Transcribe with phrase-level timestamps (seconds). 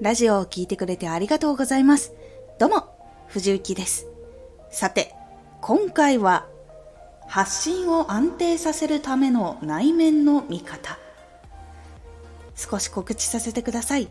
[0.00, 2.12] ラジオを聴いてくれてありがとうございます。
[2.60, 2.96] どうも、
[3.26, 4.06] 藤幸です。
[4.70, 5.12] さて、
[5.60, 6.46] 今回は、
[7.26, 10.96] 発信を安定させるための内面の見方。
[12.54, 14.08] 少し告知させてください。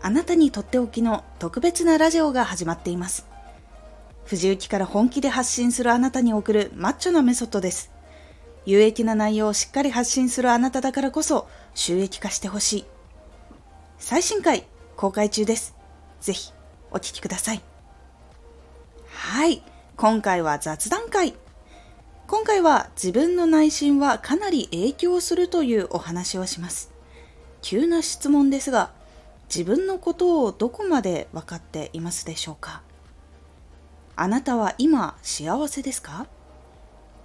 [0.00, 3.26] あなたにとっておきの特別なラジオが始まっています。
[4.24, 7.90] 藤幸から本気で発信するあなたに送るマッチョなメソッドです。
[8.64, 12.84] 有益な内容をしっかり発信するあなただからこそ収益化してほしい。
[13.98, 14.66] 最新回
[14.98, 15.76] 公開中です。
[16.20, 16.52] ぜひ
[16.90, 17.62] お聴きください。
[19.06, 19.62] はい。
[19.96, 21.34] 今回は雑談会。
[22.26, 26.90] 今回は自分の内心はかなり影響するというお話をします。
[27.62, 28.90] 急な質問ですが、
[29.48, 32.82] 自分のことをどこまで分かっていますでしょうか？
[34.16, 36.26] あなたは今幸せですか？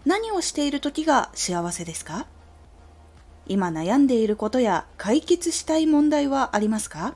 [0.06, 2.28] 何をしている時が幸せですか？
[3.48, 7.16] 今悩んでいることや解決したい問題はありますか？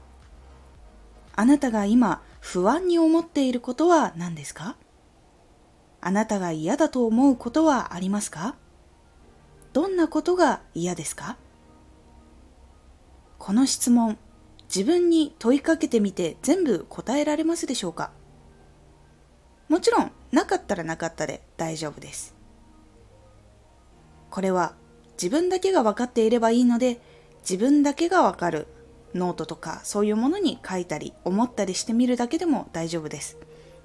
[1.40, 4.76] あなたが今不安に思っていることは何ですか？
[6.02, 8.56] あなたが嫌だと思うことはありますか？
[9.72, 11.38] どんなことが嫌ですか？
[13.38, 14.18] この質問、
[14.64, 18.10] 自分に問いかけてみて全部答えられますでしょうか？
[19.70, 22.36] もちろん、なかったらなかったで大丈夫です。
[24.32, 24.74] これは
[25.22, 27.00] 自分だけが分かっていればいいので、
[27.42, 28.68] 自分だけが分かる
[29.16, 33.38] ノートとかそういうものに書いたり思ったりしてみるだけでも大丈夫です。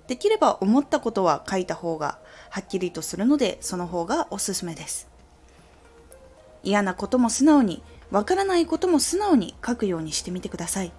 [0.09, 2.19] できれば思ったことは書いた方が
[2.51, 5.13] はっきりとするのでその方がおすすめです。
[6.65, 10.93] 嫌なことも素直に、わからないことも素直に書くようにしてみてください。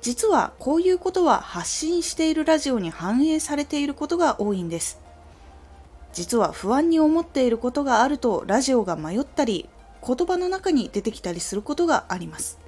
[0.00, 5.00] 実はこういうことは発信しているラジオに反映されていることが多いんです。
[6.12, 9.68] 実は不安に思っていることがあるとラジオが迷ったり
[10.06, 12.58] 言葉の中に出てきたりすることがあります。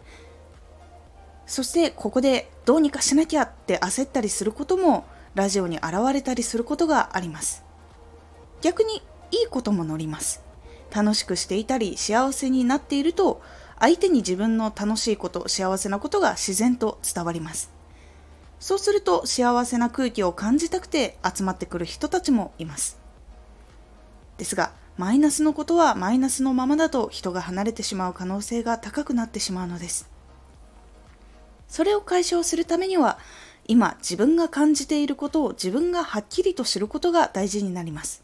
[1.46, 7.64] そしてここでどうにかしなきゃって焦ったりすることもラジオに現れたりすることがあります。
[8.62, 10.42] 逆にいいことも乗ります。
[10.94, 13.42] 楽しくしていたり幸せになっていると
[13.80, 17.72] 相手に自分の楽しいこと幸せなことが自然と伝わります。
[18.60, 22.98] そうすると幸せな空気を感じたくて集まってくる人たちもいます。
[24.38, 30.13] ですがマイナスのことはマイナスのままだと人が離れてしまう可能性が高くなってしまうのです。
[31.68, 33.18] それを解消するためには、
[33.66, 38.22] 今自分が感じていることを自分がはっきりと知ることが大事になります。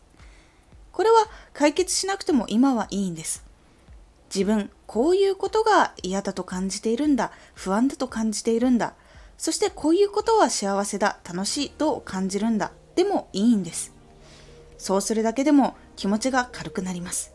[0.92, 3.44] これは解決しなくても今はいいんです。
[4.34, 8.94] 自分、こういうことが嫌だと感じているんだ、不安だと感じているんだ、
[9.38, 13.92] そしてこういうことは幸せだ、楽しいと感じるんだ、でもいいんです。
[14.78, 17.32] そうするだけでも気持ちが軽くなります。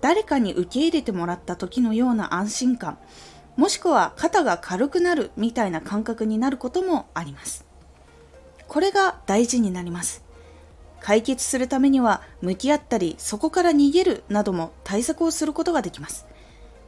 [0.00, 2.98] 誰かに受け入れてもらった時のような安心感、
[3.56, 7.64] もしくは肩が軽くなるみたいな感覚になることもあります。
[8.68, 10.22] これが大事になります。
[11.00, 16.26] 解決するためには向き合ったりそこから逃げるなども対策をすることができます。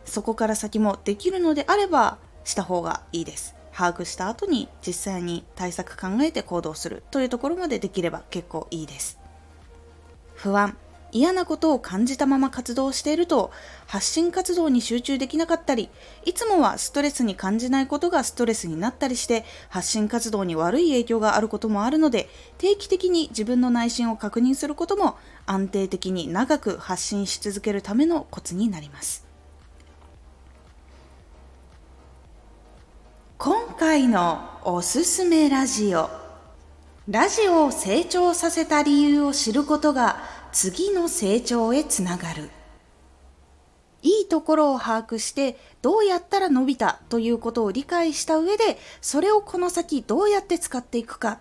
[0.05, 3.55] そこから先もできるのであればした方がいいです。
[3.73, 9.21] 把握した後に実際に対策考えて行動するというところまでできれば結構いいです。
[10.35, 10.77] 不安、
[11.13, 13.51] 嫌なことを感じたまま活動していると
[13.87, 15.89] 発信活動に集中できなかったり
[16.25, 25.17] いつもはストレスに感じないことがストレスになったりして発信活動に悪い影響があることもあるので定期的に自分の内心を確認することも
[25.47, 29.27] 安定的に長く発信し続けるためのコツになります。
[33.39, 36.11] 今回のおすすめラジオ。
[37.09, 40.19] ラジオを成長させた理由を知ることが
[40.53, 42.51] 次の成長へつながる。
[44.03, 51.41] いいところを把握してどうやったら伸びたということを理解した上でそれをこの先どうやって使っていくか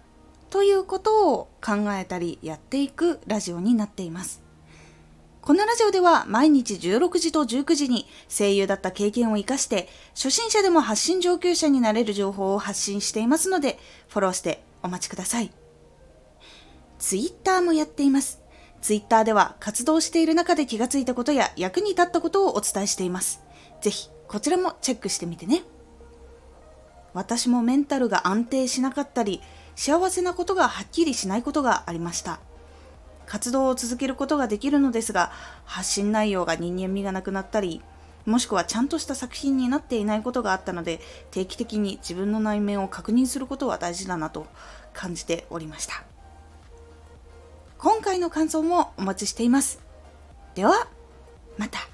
[0.50, 4.42] ということを考えたりやっていくラジオになっています。
[5.42, 13.80] このラジオでは毎日16時と19時に声優だった経験を活かして初心者でも発信上級者になれる情報を発信していますので
[14.10, 15.52] フォローしてお待ちください。
[17.00, 18.47] Twitter もやっています。
[18.88, 23.42] ツイッターでは活動している中で気がついたことや役に立ったことをお伝えしています。
[23.82, 25.64] ぜひこちらもチェックしてみてね。
[27.14, 29.42] 私もメンタルが安定しなかったり、
[29.76, 32.40] 幸せなことがはっきりしないことがありました。
[33.26, 35.34] 活動を続けることができるのですが、
[35.66, 37.82] 発信内容が人間味がなくなったり、
[38.26, 41.02] もしくはちゃんとした作品になっていないことがあったので、
[41.32, 44.48] 定期的に自分の内面を確認することは大事だなと
[44.94, 46.07] 感じておりました。
[47.78, 49.80] 今回の感想もお待ちしています。
[50.56, 50.88] では、
[51.58, 51.88] また。